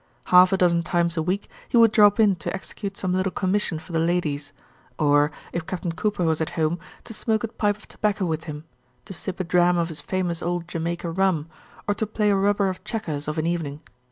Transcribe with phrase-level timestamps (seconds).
[0.33, 3.77] Half a dozen times a week he would drop in to execute some little commission
[3.77, 4.51] for the ladies,
[4.97, 8.63] or, if Captain Cooper was at home, to smoke a pipe of tobacco with him,
[9.05, 11.49] to sip a dram of his famous old Jamaica rum,
[11.87, 13.79] or to play a rubber of checkers of an evening.